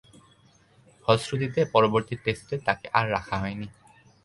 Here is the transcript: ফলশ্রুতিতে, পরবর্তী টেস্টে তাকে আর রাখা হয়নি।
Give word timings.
ফলশ্রুতিতে, 1.03 1.61
পরবর্তী 1.65 2.15
টেস্টে 2.23 2.55
তাকে 2.65 2.85
আর 2.93 3.05
রাখা 3.11 3.35
হয়নি। 3.37 3.67